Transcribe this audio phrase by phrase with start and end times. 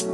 [0.00, 0.06] Hey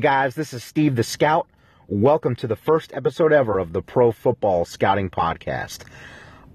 [0.00, 1.48] guys, this is Steve the Scout.
[1.88, 5.84] Welcome to the first episode ever of the Pro Football Scouting Podcast.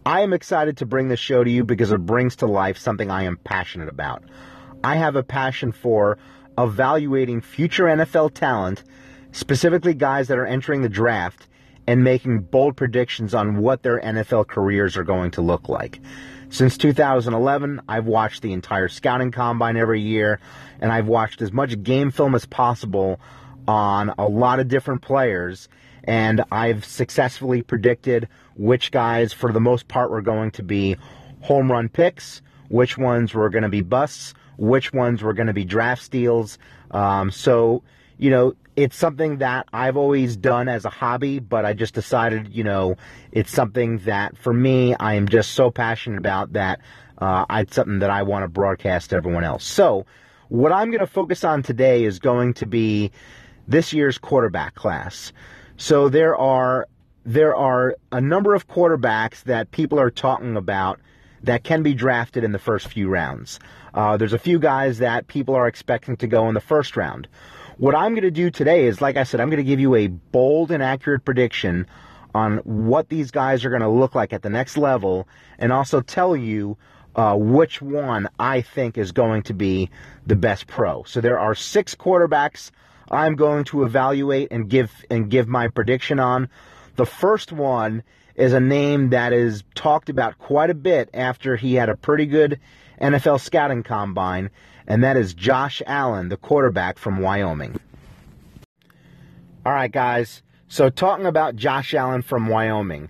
[0.05, 3.09] I am excited to bring this show to you because it brings to life something
[3.09, 4.21] I am passionate about.
[4.83, 6.19] I have a passion for
[6.59, 8.83] evaluating future NFL talent,
[9.31, 11.47] specifically guys that are entering the draft,
[11.87, 15.99] and making bold predictions on what their NFL careers are going to look like.
[16.49, 20.39] Since 2011, I've watched the entire scouting combine every year,
[20.79, 23.19] and I've watched as much game film as possible
[23.67, 25.69] on a lot of different players,
[26.03, 30.97] and I've successfully predicted which guys, for the most part, were going to be
[31.41, 35.53] home run picks, which ones were going to be busts, which ones were going to
[35.53, 36.57] be draft steals.
[36.91, 37.83] Um, so,
[38.17, 42.53] you know, it's something that I've always done as a hobby, but I just decided,
[42.53, 42.95] you know,
[43.31, 46.79] it's something that for me, I am just so passionate about that
[47.17, 49.63] uh, it's something that I want to broadcast to everyone else.
[49.63, 50.05] So,
[50.49, 53.11] what I'm going to focus on today is going to be
[53.67, 55.31] this year's quarterback class.
[55.77, 56.87] So there are
[57.25, 60.99] there are a number of quarterbacks that people are talking about
[61.43, 63.59] that can be drafted in the first few rounds.
[63.93, 67.27] Uh, there's a few guys that people are expecting to go in the first round.
[67.81, 69.95] What I'm going to do today is, like I said, I'm going to give you
[69.95, 71.87] a bold and accurate prediction
[72.31, 75.99] on what these guys are going to look like at the next level, and also
[75.99, 76.77] tell you
[77.15, 79.89] uh, which one I think is going to be
[80.27, 81.01] the best pro.
[81.05, 82.69] So there are six quarterbacks
[83.09, 86.49] I'm going to evaluate and give and give my prediction on.
[86.97, 88.03] The first one
[88.35, 92.27] is a name that is talked about quite a bit after he had a pretty
[92.27, 92.59] good
[93.01, 94.51] NFL scouting combine,
[94.91, 97.79] and that is Josh Allen, the quarterback from Wyoming.
[99.65, 100.43] All right, guys.
[100.67, 103.09] So, talking about Josh Allen from Wyoming,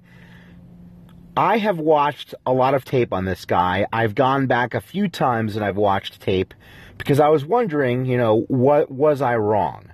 [1.35, 3.87] I have watched a lot of tape on this guy.
[3.91, 6.53] I've gone back a few times and I've watched tape
[6.99, 9.91] because I was wondering, you know, what was I wrong?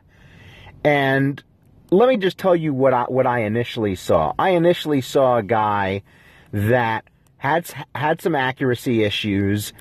[0.83, 1.41] And
[1.89, 4.33] let me just tell you what I what I initially saw.
[4.37, 6.03] I initially saw a guy
[6.51, 7.05] that
[7.37, 9.71] had had some accuracy issues,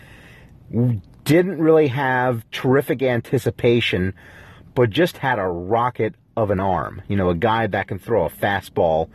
[1.27, 4.15] didn't really have terrific anticipation,
[4.75, 7.03] but just had a rocket of an arm.
[7.09, 9.11] You know, a guy that can throw a fastball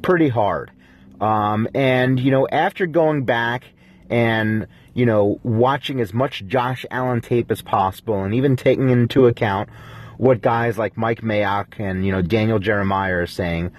[0.00, 0.70] pretty hard.
[1.20, 3.64] Um, and you know, after going back
[4.08, 9.26] and you know watching as much Josh Allen tape as possible, and even taking into
[9.26, 9.68] account
[10.18, 13.72] what guys like Mike Mayock and you know Daniel Jeremiah are saying,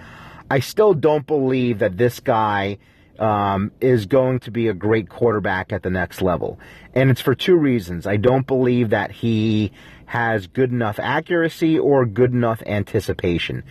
[0.50, 2.78] I still don't believe that this guy
[3.18, 6.58] um, is going to be a great quarterback at the next level.
[6.94, 8.06] And it's for two reasons.
[8.06, 9.72] I don't believe that he
[10.06, 13.62] has good enough accuracy or good enough anticipation.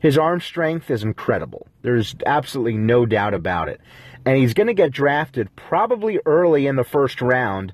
[0.00, 1.66] His arm strength is incredible.
[1.82, 3.80] There's absolutely no doubt about it.
[4.24, 7.72] And he's going to get drafted probably early in the first round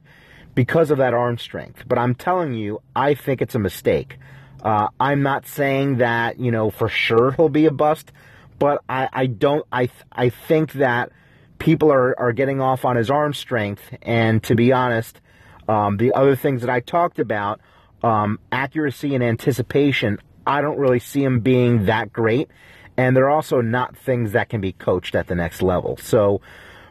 [0.55, 1.85] because of that arm strength.
[1.87, 4.19] But I'm telling you, I think it's a mistake.
[4.63, 8.11] Uh, I'm not saying that, you know, for sure he'll be a bust,
[8.59, 11.13] but I, I don't, I, I think that
[11.59, 13.83] people are, are getting off on his arm strength.
[14.03, 15.21] And to be honest,
[15.69, 17.61] um, the other things that I talked about,
[18.03, 22.49] um, accuracy and anticipation, I don't really see him being that great.
[22.97, 25.97] And they're also not things that can be coached at the next level.
[25.99, 26.41] So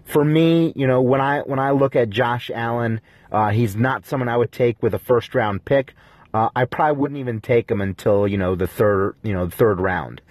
[0.06, 4.06] for me, you know, when I when I look at Josh Allen, uh, he's not
[4.06, 5.94] someone I would take with a first round pick.
[6.34, 9.82] Uh, I probably wouldn't even take him until you know the third you know third
[9.82, 10.22] round.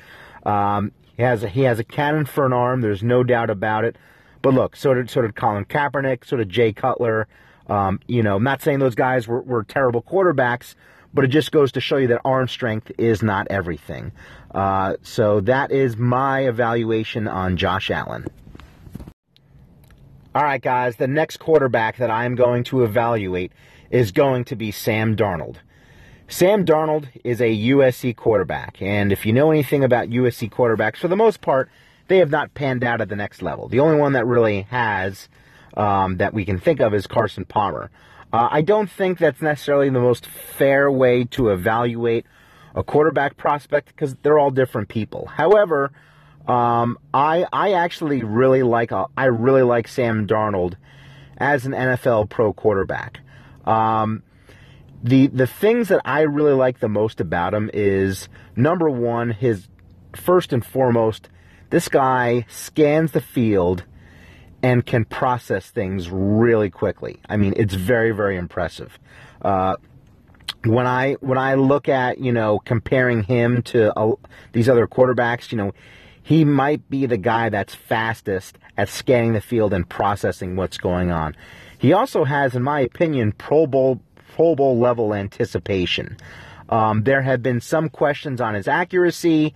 [0.45, 2.81] Um, he has a, he has a cannon for an arm.
[2.81, 3.97] There's no doubt about it.
[4.43, 7.27] But look, so did, so did Colin Kaepernick, so did Jay Cutler.
[7.69, 10.75] Um, you know, I'm not saying those guys were, were terrible quarterbacks,
[11.13, 14.13] but it just goes to show you that arm strength is not everything.
[14.55, 18.27] Uh, so that is my evaluation on Josh Allen.
[20.35, 23.53] All right, guys, the next quarterback that I am going to evaluate
[23.91, 25.57] is going to be Sam Darnold.
[26.29, 31.09] Sam Darnold is a USC quarterback, and if you know anything about USC quarterbacks, for
[31.09, 31.71] the most part,
[32.09, 33.69] they have not panned out at the next level.
[33.69, 35.29] The only one that really has
[35.77, 37.91] um, that we can think of is Carson Palmer.
[38.33, 42.27] Uh, I don't think that's necessarily the most fair way to evaluate
[42.75, 45.27] a quarterback prospect because they're all different people.
[45.27, 45.93] However,
[46.49, 50.75] um, I I actually really like uh, I really like Sam Darnold
[51.39, 53.21] as an NFL pro quarterback.
[53.65, 54.23] Um,
[55.07, 59.69] the the things that I really like the most about him is number one, his
[60.15, 61.29] first and foremost
[61.71, 63.85] this guy scans the field
[64.63, 67.21] and can process things really quickly.
[67.29, 68.99] I mean, it's very, very impressive.
[69.43, 69.77] Uh,
[70.65, 74.15] when I when I look at you know comparing him to uh,
[74.53, 75.73] these other quarterbacks, you know,
[76.23, 81.13] he might be the guy that's fastest at scanning the field and processing what's going
[81.13, 81.37] on.
[81.79, 84.01] He also has, in my opinion, Pro Bowl
[84.37, 86.17] Bowl level anticipation.
[86.69, 89.55] Um, there have been some questions on his accuracy.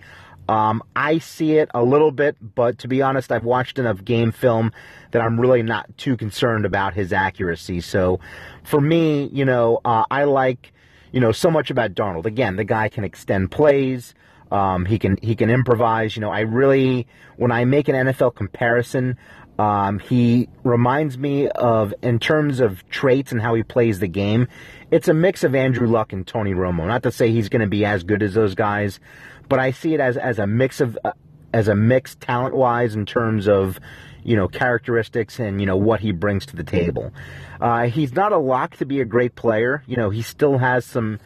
[0.49, 4.31] Um, I see it a little bit, but to be honest, I've watched enough game
[4.31, 4.71] film
[5.11, 7.81] that I'm really not too concerned about his accuracy.
[7.81, 8.19] So
[8.63, 10.73] for me, you know, uh, I like,
[11.11, 12.25] you know, so much about Darnold.
[12.25, 14.13] Again, the guy can extend plays.
[14.51, 16.17] Um, he can he can improvise.
[16.17, 17.07] You know, I really
[17.37, 19.17] when I make an NFL comparison,
[19.61, 24.47] um, he reminds me of in terms of traits and how he plays the game.
[24.89, 26.87] It's a mix of Andrew Luck and Tony Romo.
[26.87, 28.99] Not to say he's going to be as good as those guys,
[29.47, 31.11] but I see it as as a mix of uh,
[31.53, 33.79] as a mix talent wise in terms of
[34.23, 37.13] you know characteristics and you know what he brings to the table.
[37.61, 39.83] Uh, he's not a lock to be a great player.
[39.85, 41.19] You know, he still has some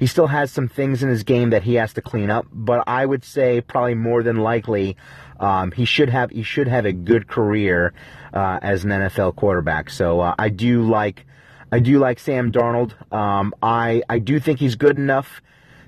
[0.00, 2.82] he still has some things in his game that he has to clean up, but
[2.86, 4.96] I would say probably more than likely
[5.38, 7.92] um, he should have he should have a good career
[8.32, 9.90] uh, as an NFL quarterback.
[9.90, 11.26] So uh, I do like
[11.70, 12.94] I do like Sam Darnold.
[13.12, 15.42] Um, I I do think he's good enough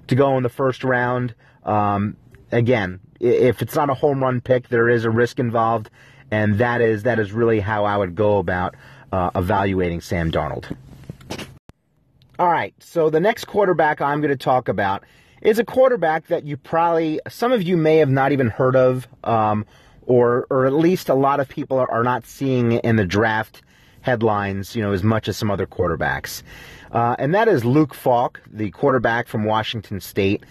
[0.09, 1.35] to go in the first round.
[1.65, 2.19] Um,
[2.50, 5.88] again, if it's not a home run pick, there is a risk involved,
[6.31, 8.75] and that is that is really how I would go about
[9.11, 10.76] uh, evaluating Sam Darnold.
[12.38, 15.05] All right, so the next quarterback I'm going to talk about
[15.43, 19.06] is a quarterback that you probably, some of you may have not even heard of,
[19.23, 19.67] um,
[20.06, 23.62] or or at least a lot of people are, are, not seeing in the draft
[24.00, 26.43] headlines, you know, as much as some other quarterbacks.
[26.90, 30.43] Uh, and that is Luke Falk, the quarterback from Washington State.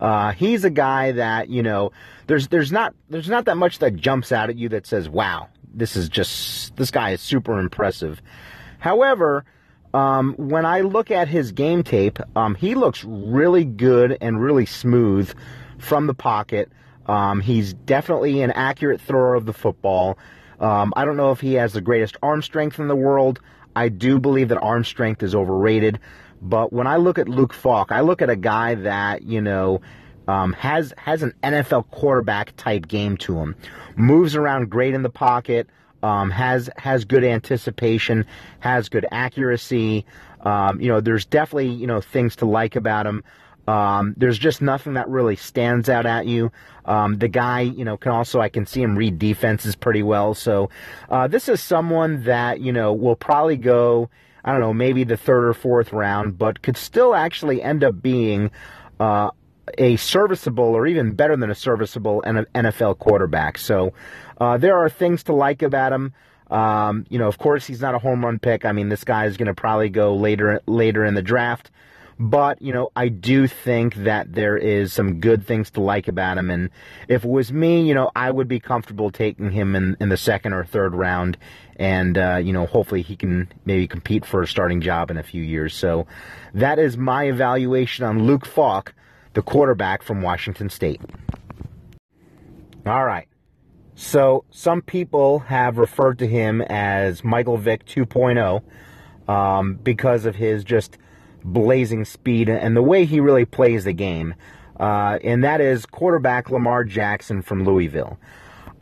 [0.00, 1.92] Uh, he's a guy that you know,
[2.26, 5.48] there's there's not there's not that much that jumps out at you that says, "Wow,
[5.72, 8.20] this is just this guy is super impressive."
[8.80, 9.44] However,
[9.98, 14.64] um, when I look at his game tape, um, he looks really good and really
[14.64, 15.32] smooth
[15.78, 16.70] from the pocket.
[17.06, 20.16] Um, he's definitely an accurate thrower of the football.
[20.60, 23.40] Um, I don't know if he has the greatest arm strength in the world.
[23.74, 25.98] I do believe that arm strength is overrated.
[26.40, 29.80] But when I look at Luke Falk, I look at a guy that, you know,
[30.28, 33.56] um, has has an NFL quarterback type game to him.
[33.96, 35.68] Moves around great in the pocket
[36.02, 38.26] um, has has good anticipation,
[38.60, 40.04] has good accuracy.
[40.40, 43.24] Um, you know, there's definitely you know things to like about him.
[43.66, 46.50] Um, there's just nothing that really stands out at you.
[46.86, 50.32] Um, the guy, you know, can also I can see him read defenses pretty well.
[50.32, 50.70] So
[51.10, 54.10] uh, this is someone that you know will probably go.
[54.44, 58.00] I don't know, maybe the third or fourth round, but could still actually end up
[58.00, 58.50] being
[58.98, 59.30] uh,
[59.76, 63.58] a serviceable or even better than a serviceable NFL quarterback.
[63.58, 63.92] So
[64.40, 66.14] uh, there are things to like about him.
[66.50, 68.64] Um, you know, of course, he's not a home run pick.
[68.64, 71.70] I mean, this guy is going to probably go later later in the draft.
[72.20, 76.36] But, you know, I do think that there is some good things to like about
[76.36, 76.50] him.
[76.50, 76.70] And
[77.06, 80.16] if it was me, you know, I would be comfortable taking him in, in the
[80.16, 81.38] second or third round.
[81.76, 85.22] And, uh, you know, hopefully he can maybe compete for a starting job in a
[85.22, 85.74] few years.
[85.74, 86.08] So
[86.54, 88.94] that is my evaluation on Luke Falk,
[89.34, 91.00] the quarterback from Washington State.
[92.86, 93.28] All right.
[93.94, 98.62] So some people have referred to him as Michael Vick 2.0
[99.28, 100.98] um, because of his just
[101.44, 104.34] blazing speed and the way he really plays the game.
[104.78, 108.18] Uh, and that is quarterback Lamar Jackson from Louisville.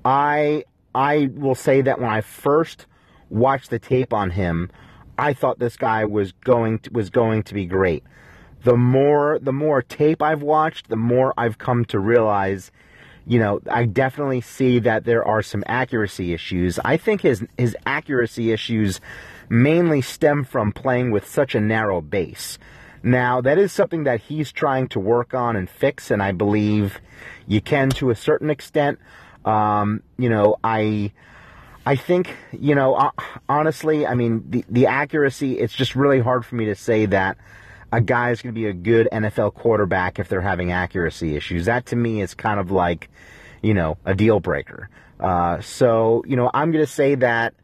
[0.04, 0.64] I
[0.94, 2.87] I will say that when I first
[3.28, 4.70] watched the tape on him,
[5.18, 8.04] I thought this guy was going to, was going to be great.
[8.64, 12.70] The more the more tape I've watched, the more I've come to realize
[13.28, 16.78] you know, I definitely see that there are some accuracy issues.
[16.84, 19.00] I think his his accuracy issues
[19.48, 22.58] mainly stem from playing with such a narrow base.
[23.02, 27.00] Now, that is something that he's trying to work on and fix, and I believe
[27.46, 28.98] you can to a certain extent.
[29.44, 31.12] Um, you know, I
[31.84, 33.12] I think, you know,
[33.48, 37.38] honestly, I mean, the, the accuracy, it's just really hard for me to say that
[37.96, 41.64] a guy is going to be a good NFL quarterback if they're having accuracy issues.
[41.64, 43.08] That to me is kind of like,
[43.62, 44.90] you know, a deal breaker.
[45.18, 47.54] Uh, so, you know, I'm going to say that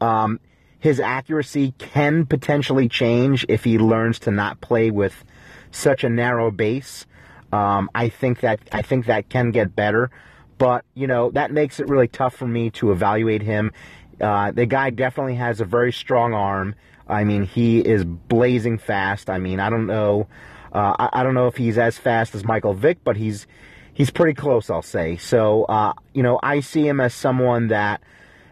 [0.00, 0.40] um,
[0.78, 5.24] his accuracy can potentially change if he learns to not play with
[5.72, 7.04] such a narrow base.
[7.52, 10.10] Um, I think that I think that can get better,
[10.56, 13.72] but you know that makes it really tough for me to evaluate him.
[14.20, 16.74] Uh, the guy definitely has a very strong arm.
[17.08, 19.28] I mean, he is blazing fast.
[19.28, 20.28] I mean, I don't know,
[20.72, 23.46] uh, I, I, don't know if he's as fast as Michael Vick, but he's
[23.92, 25.16] he's pretty close, I'll say.
[25.16, 28.02] So, uh, you know, I see him as someone that,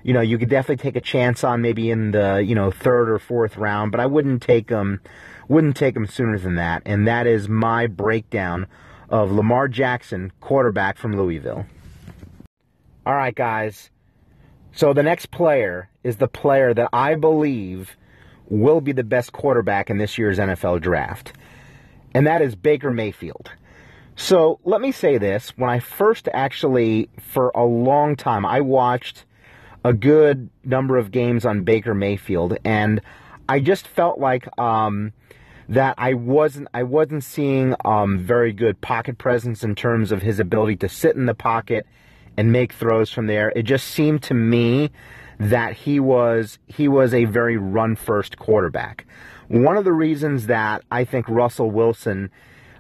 [0.03, 3.09] you know, you could definitely take a chance on, maybe in the you know third
[3.09, 5.01] or fourth round, but I wouldn't take him,
[5.49, 6.83] wouldn't take him sooner than that.
[6.85, 8.67] And that is my breakdown
[9.09, 11.67] of Lamar Jackson, quarterback from Louisville.
[13.07, 13.91] All right, guys.
[14.73, 17.97] So the next player is the player that I believe
[18.49, 21.33] will be the best quarterback in this year's NFL draft,
[22.15, 23.51] and that is Baker Mayfield.
[24.17, 25.51] So let me say this.
[25.57, 29.25] When I first actually, for a long time, I watched
[29.85, 33.01] a good number of games on Baker Mayfield, and
[33.49, 35.13] I just felt like um,
[35.69, 40.39] that I wasn't I wasn't seeing um, very good pocket presence in terms of his
[40.39, 41.87] ability to sit in the pocket
[42.37, 43.53] and make throws from there.
[43.55, 44.91] It just seemed to me
[45.39, 49.07] that he was he was a very run first quarterback.
[49.49, 52.31] One of the reasons that I think Russell Wilson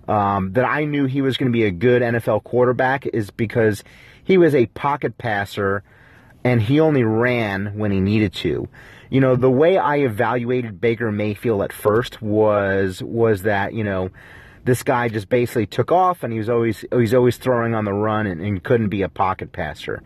[0.08, 3.84] um, that I knew he was going to be a good NFL quarterback is because
[4.24, 5.82] he was a pocket passer
[6.44, 8.68] and he only ran when he needed to.
[9.10, 14.10] You know, the way I evaluated Baker Mayfield at first was was that, you know,
[14.64, 17.92] this guy just basically took off and he was always he's always throwing on the
[17.92, 20.02] run and, and couldn't be a pocket passer.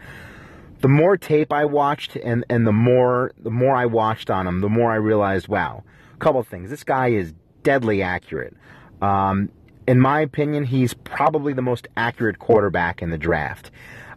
[0.81, 4.61] The more tape I watched and, and the more the more I watched on him,
[4.61, 5.83] the more I realized, wow,
[6.15, 6.71] a couple things.
[6.71, 7.33] This guy is
[7.63, 8.57] deadly accurate.
[9.03, 9.51] Um,
[9.87, 13.71] in my opinion, he's probably the most accurate quarterback in the draft.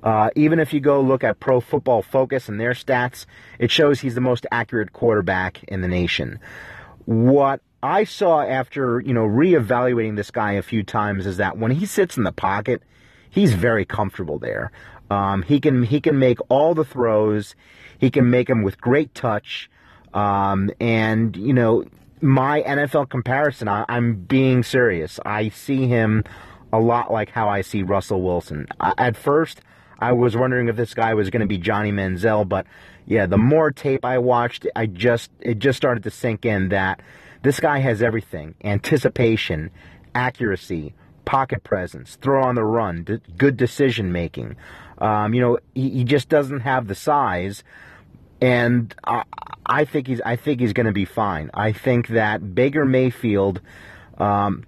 [0.03, 3.25] Uh, even if you go look at Pro Football Focus and their stats,
[3.59, 6.39] it shows he's the most accurate quarterback in the nation.
[7.05, 11.71] What I saw after, you know, reevaluating this guy a few times is that when
[11.71, 12.81] he sits in the pocket,
[13.29, 14.71] he's very comfortable there.
[15.09, 17.55] Um, he can he can make all the throws.
[17.97, 19.69] He can make them with great touch.
[20.13, 21.85] Um, and you know,
[22.21, 25.19] my NFL comparison, I, am being serious.
[25.25, 26.23] I see him
[26.73, 28.67] a lot like how I see Russell Wilson.
[28.79, 29.61] I, at first,
[29.99, 32.65] I was wondering if this guy was going to be Johnny Manziel, but
[33.05, 37.01] yeah, the more tape I watched, I just it just started to sink in that
[37.47, 39.71] this guy has everything: anticipation,
[40.13, 44.57] accuracy, pocket presence, throw on the run, d- good decision making.
[44.97, 47.63] Um, you know, he, he, just doesn't have the size,
[48.41, 49.23] and I,
[49.65, 51.49] I think he's I think he's going to be fine.
[51.53, 53.61] I think that Baker Mayfield.
[54.17, 54.65] Um,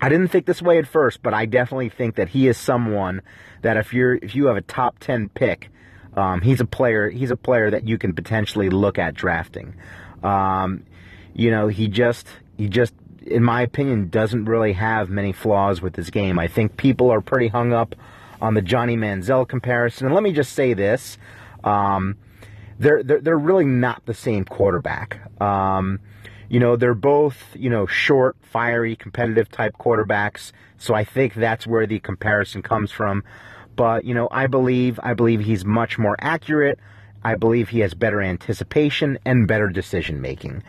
[0.00, 3.22] I didn't think this way at first, but I definitely think that he is someone
[3.62, 5.68] that if you're if you have a top ten pick,
[6.16, 7.10] um, he's a player.
[7.10, 9.74] He's a player that you can potentially look at drafting.
[10.22, 10.84] Um,
[11.34, 12.26] you know, he just
[12.56, 12.94] he just,
[13.26, 16.38] in my opinion, doesn't really have many flaws with his game.
[16.38, 17.94] I think people are pretty hung up
[18.40, 20.06] on the Johnny Manziel comparison.
[20.06, 21.18] And let me just say this:
[21.64, 22.16] um,
[22.78, 25.20] they're, they're they're really not the same quarterback.
[25.40, 26.00] Um,
[26.48, 30.52] you know, they're both, you know, short, fiery, competitive type quarterbacks.
[30.78, 33.24] So I think that's where the comparison comes from.
[33.74, 36.78] But, you know, I believe I believe he's much more accurate.
[37.24, 40.62] I believe he has better anticipation and better decision making.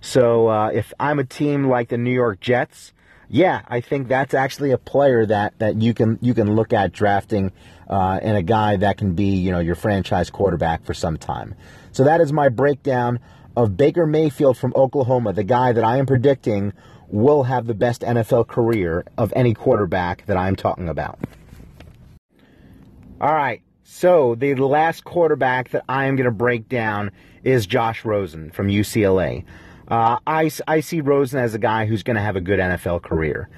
[0.00, 2.92] So uh, if I'm a team like the New York Jets,
[3.28, 6.92] yeah, I think that's actually a player that, that you can you can look at
[6.92, 7.52] drafting
[7.88, 11.54] uh, and a guy that can be you know your franchise quarterback for some time.
[11.92, 13.20] So that is my breakdown
[13.58, 16.72] of Baker Mayfield from Oklahoma, the guy that I am predicting
[17.08, 21.18] will have the best NFL career of any quarterback that I'm talking about.
[23.20, 27.10] All right, so the last quarterback that I am going to break down
[27.42, 29.44] is Josh Rosen from UCLA.
[29.88, 33.02] Uh, I, I see Rosen as a guy who's going to have a good NFL
[33.02, 33.48] career.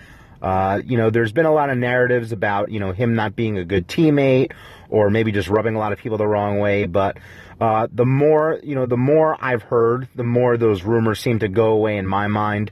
[0.41, 3.59] Uh, you know, there's been a lot of narratives about, you know, him not being
[3.59, 4.53] a good teammate
[4.89, 6.87] or maybe just rubbing a lot of people the wrong way.
[6.87, 7.19] But
[7.61, 11.49] uh, the more, you know, the more I've heard, the more those rumors seem to
[11.49, 12.71] go away in my mind.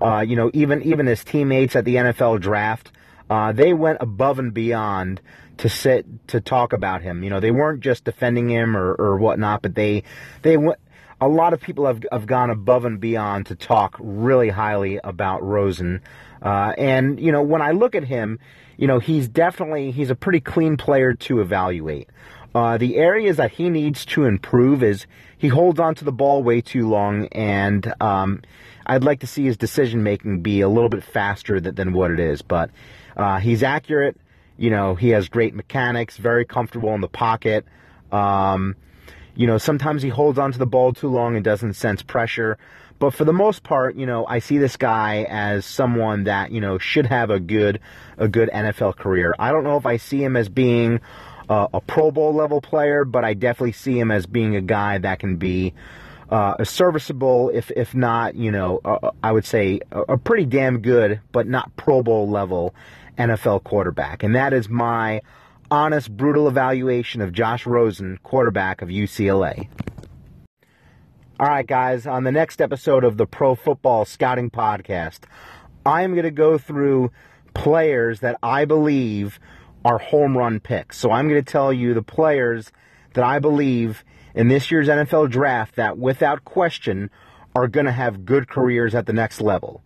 [0.00, 2.90] Uh, you know, even even his teammates at the NFL draft,
[3.28, 5.20] uh, they went above and beyond
[5.58, 7.22] to sit to talk about him.
[7.22, 10.04] You know, they weren't just defending him or, or whatnot, but they
[10.40, 10.78] they went.
[11.20, 15.42] A lot of people have have gone above and beyond to talk really highly about
[15.42, 16.00] Rosen.
[16.42, 18.38] Uh, and you know, when I look at him,
[18.76, 22.08] you know, he's definitely he's a pretty clean player to evaluate.
[22.54, 25.06] Uh, the areas that he needs to improve is
[25.38, 28.42] he holds on to the ball way too long, and um,
[28.86, 32.10] I'd like to see his decision making be a little bit faster than, than what
[32.10, 32.42] it is.
[32.42, 32.70] But
[33.16, 34.16] uh, he's accurate.
[34.56, 37.64] You know, he has great mechanics, very comfortable in the pocket.
[38.10, 38.74] Um,
[39.34, 42.58] you know, sometimes he holds onto the ball too long and doesn't sense pressure.
[42.98, 46.60] But for the most part, you know, I see this guy as someone that, you
[46.60, 47.80] know, should have a good
[48.18, 49.34] a good NFL career.
[49.38, 51.00] I don't know if I see him as being
[51.48, 54.98] uh, a Pro Bowl level player, but I definitely see him as being a guy
[54.98, 55.72] that can be
[56.30, 60.44] uh, a serviceable, if if not, you know, uh, I would say a, a, pretty
[60.44, 62.72] damn good, but not Pro Bowl level
[63.18, 64.22] NFL quarterback.
[64.22, 65.22] And that is my
[65.70, 69.68] honest, brutal evaluation of Josh Rosen, quarterback of UCLA.
[71.38, 75.20] All right, guys, on the next episode of the Pro Football Scouting Podcast,
[75.86, 77.12] I am going to go through
[77.54, 79.38] players that I believe
[79.84, 80.98] are home run picks.
[80.98, 82.72] So I'm going to tell you the players
[83.14, 87.10] that I believe in this year's NFL draft that, without question,
[87.54, 89.82] are going to have good careers at the next level.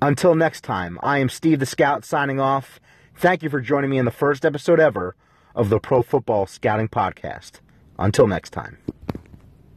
[0.00, 2.80] Until next time, I am Steve the Scout signing off.
[3.18, 5.16] Thank you for joining me in the first episode ever
[5.54, 7.60] of the Pro Football Scouting Podcast.
[7.98, 8.76] Until next time.